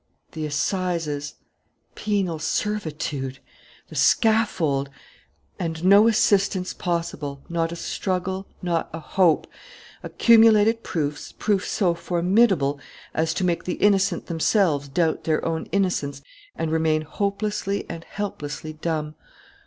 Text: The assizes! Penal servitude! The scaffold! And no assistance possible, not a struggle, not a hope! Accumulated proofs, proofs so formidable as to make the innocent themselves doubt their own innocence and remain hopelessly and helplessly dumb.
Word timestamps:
The 0.31 0.47
assizes! 0.47 1.35
Penal 1.93 2.39
servitude! 2.39 3.37
The 3.89 3.95
scaffold! 3.95 4.89
And 5.59 5.83
no 5.85 6.07
assistance 6.07 6.73
possible, 6.73 7.43
not 7.49 7.71
a 7.71 7.75
struggle, 7.75 8.47
not 8.63 8.89
a 8.93 8.99
hope! 8.99 9.45
Accumulated 10.01 10.81
proofs, 10.81 11.31
proofs 11.33 11.69
so 11.69 11.93
formidable 11.93 12.79
as 13.13 13.31
to 13.35 13.43
make 13.43 13.65
the 13.65 13.73
innocent 13.75 14.25
themselves 14.25 14.87
doubt 14.87 15.25
their 15.25 15.45
own 15.45 15.67
innocence 15.71 16.23
and 16.55 16.71
remain 16.71 17.03
hopelessly 17.03 17.85
and 17.87 18.03
helplessly 18.05 18.73
dumb. 18.73 19.13